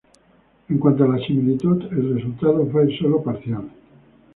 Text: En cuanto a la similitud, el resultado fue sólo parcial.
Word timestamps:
En 0.69 0.79
cuanto 0.79 1.03
a 1.03 1.07
la 1.09 1.23
similitud, 1.23 1.83
el 1.91 2.15
resultado 2.15 2.65
fue 2.71 2.89
sólo 2.97 3.21
parcial. 3.21 3.69